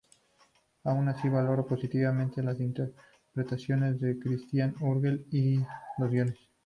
[0.83, 5.59] Aun así, valoró positivamente las interpretaciones de Cristina Urgel y
[5.99, 6.39] los guiones.